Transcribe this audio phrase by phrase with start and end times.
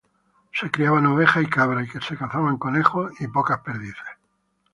[0.51, 4.01] Se criaban ovejas y cabras, y se cazaban conejos y pocas perdices.